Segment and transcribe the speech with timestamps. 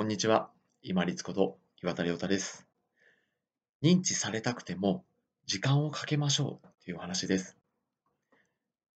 [0.00, 0.48] こんにちは。
[0.82, 2.66] 今立こと岩田亮太です。
[3.82, 5.04] 認知されたくても
[5.44, 7.58] 時間をかけましょうというお話です。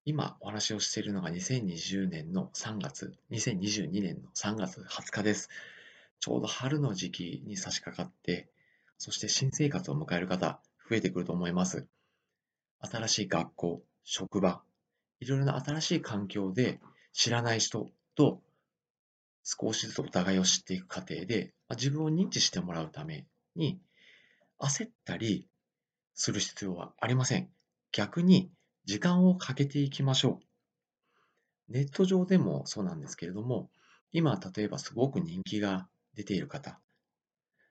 [0.06, 5.50] 今お話をしているのが2020年の3月、2022年の3月20日です。
[6.20, 8.48] ちょうど春の時期に差し掛かって、
[8.96, 10.58] そして新生活を迎える方、
[10.88, 11.86] 増えてくると思います。
[12.80, 14.62] 新しい学校、職場、
[15.20, 16.80] いろいろな新しい環境で
[17.12, 18.40] 知らない人と
[19.44, 23.78] 少しずつお互いを知っていく過程で、自分を認知してもらうために、
[24.58, 25.48] 焦ったり
[26.14, 27.50] する必要はありません。
[27.92, 28.50] 逆に
[28.86, 30.40] 時間をかけていきましょ
[31.68, 31.72] う。
[31.72, 33.70] ネット上でもそうなんですけれども、
[34.12, 36.80] 今例えばすごく人気が出ている方、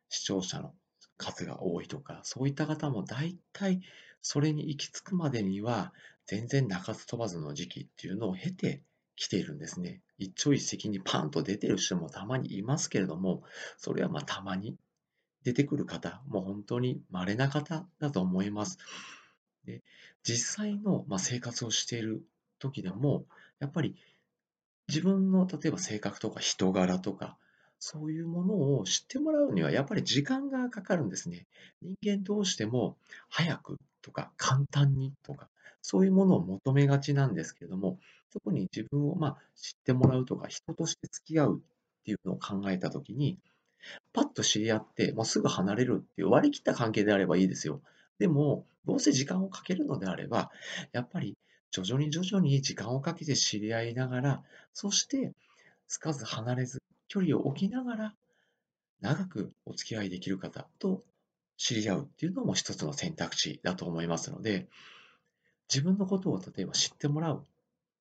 [0.09, 0.73] 視聴者の
[1.17, 3.81] 数が多いとか、そういった方も大体
[4.21, 5.93] それに行き着くまでには、
[6.27, 8.83] 全然鳴かず飛ばずの時期っていうのを経て
[9.15, 10.01] きているんですね。
[10.17, 13.43] 一朝一夕にパンと出てる人もたまにいますけれども、
[13.77, 14.77] それはまあたまに
[15.43, 18.77] 出てくる方、もう本当に稀な方だと思います。
[19.65, 19.81] で
[20.23, 22.23] 実際の、まあ、生活をしている
[22.59, 23.25] 時でも、
[23.59, 23.95] やっぱり
[24.87, 27.37] 自分の例えば性格とか人柄とか、
[27.79, 31.47] そういうものを知ってもらうにはやっぱり時間がかかるんですね。
[31.81, 32.97] 人間どうしても
[33.29, 35.49] 早くとか簡単にとか、
[35.81, 37.99] そういうものを求めがちなんですけれども、
[38.31, 43.37] 特に自分をまあ知ってもらうとか、人として付き合うっていうのを考えたときに、
[44.13, 47.81] パッと知り合って、もうすぐ離れるっていう割り切った関係であればいいですよ。
[48.19, 50.51] でも、どうせ時間をかけるのであれば、
[50.91, 51.37] やっぱり
[51.71, 55.33] 徐々に徐々に時間をかけて知り合いながら、そして
[55.87, 58.15] つかず離れず、距離を置きながら、
[59.01, 61.03] 長くお付き合いできる方と
[61.57, 64.67] 知り合うっていうのも一つの選択肢だと思いますので、
[65.69, 67.45] 自分のことを例えば知ってもらう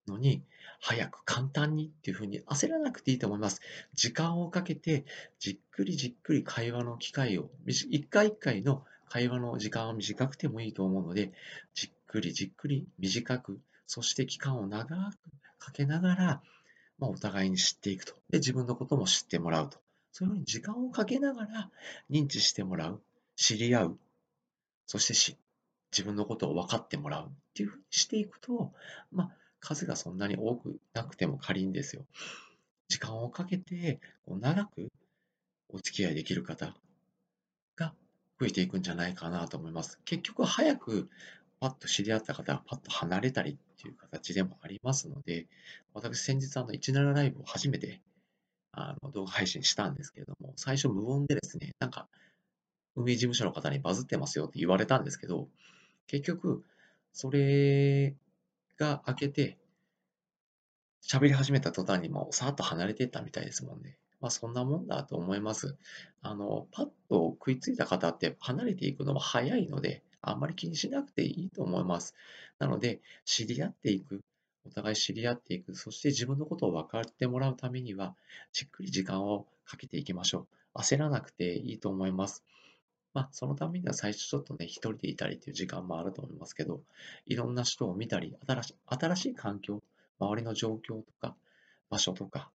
[0.06, 0.42] のに、
[0.80, 3.60] 早く簡単にっていうふうに焦らなくていいと思います。
[3.94, 5.04] 時間をかけて、
[5.38, 11.32] じっくりじっくり会話の機会を、一回一回の会話の時間は短くてもいいと思うので、
[11.74, 15.16] じっくりじっくり短く、そして期間を長く
[15.58, 16.42] かけながら、
[16.98, 18.14] まあ、お互いに知っていくと。
[18.30, 19.78] で、自分のことも知ってもらうと。
[20.12, 21.70] そういうふうに時間をかけながら
[22.10, 23.02] 認知してもらう、
[23.36, 23.98] 知り合う、
[24.86, 25.36] そして
[25.90, 28.72] 自分のことを分かってもらうっていうふうにしていくと、
[29.10, 29.30] まあ、
[29.60, 32.06] 数がそんなに多くなくても仮にですよ。
[32.88, 34.88] 時間をかけてこう長く
[35.68, 36.74] お付き合いできる方
[37.76, 37.94] が
[38.40, 39.98] 増えていくんじゃないかなと思います。
[40.04, 41.08] 結局早く
[41.60, 45.46] パッと知り合った方がパッと離れたりっていう形でもありますので、
[45.94, 48.00] 私先日あの17ライブを初めて
[48.72, 52.08] あの動画配信したんですけれども、最初無音でですね、なんか
[52.96, 55.48] 運営事務所の方にバズってますよって言われたんですけど、
[56.08, 56.64] 結局
[57.12, 58.16] それ
[58.76, 59.58] が明けて、
[61.02, 63.98] 喋り始めた途端にもうさーっと離れていったみたいですもんね。
[64.20, 65.76] まあそんなもんだと思います。
[66.22, 72.14] あの、パッと食いついた方って離れていくのも早いので、あんまり気にしなくていいと思います。
[72.58, 74.22] なので、知り合っていく、
[74.64, 78.16] お互い知り合っていく、そして自分のことを分かってもらうためには、
[78.52, 80.78] じっくり時間をかけていきましょう。
[80.80, 82.44] 焦らなくていいと思います。
[83.14, 86.82] まあ、そのためには最初ちょっとね、一人でいたりっていう時間もあると思いますけど、
[87.26, 89.82] いろんな人を見たり、新し新しい環境、
[90.18, 91.36] 周りの状況とか、
[91.90, 92.50] 場所とか、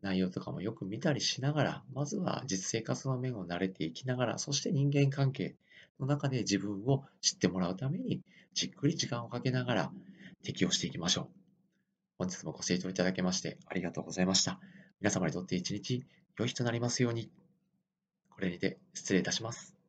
[0.00, 5.56] 内容とかもよく見たりしながら、まずは実生活の面を慣れていきながら、そして人間関係
[5.98, 8.22] の中で自分を知ってもらうために、
[8.54, 9.92] じっくり時間をかけながら
[10.42, 11.28] 適応していきましょう。
[12.18, 14.60] 本日もご清聴いただきましてありがとうございました。
[15.00, 16.04] 皆様にとって一日
[16.38, 17.30] 良い日となりますように。
[18.30, 19.79] これにて失礼いたします。